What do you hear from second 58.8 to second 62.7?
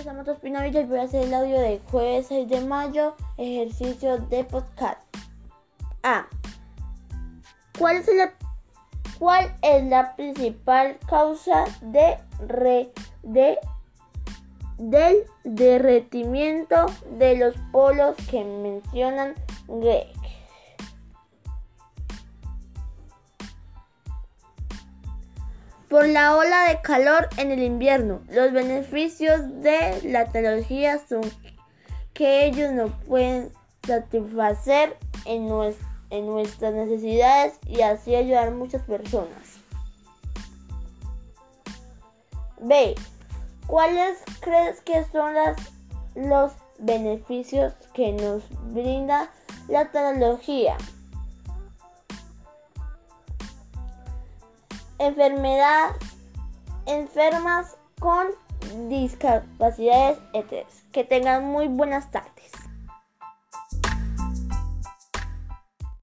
discapacidades, etc. Que tengan muy buenas tardes.